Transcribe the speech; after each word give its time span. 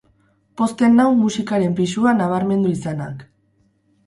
Pozten 0.61 0.95
nau 0.99 1.05
musikaren 1.19 1.75
pisua 1.81 2.15
nabarmendu 2.23 2.73
izanak. 2.79 3.23